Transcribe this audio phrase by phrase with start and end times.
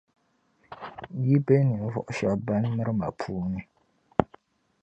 [1.25, 3.61] Yi be ninvuɣu shεba ban miri ma puuni.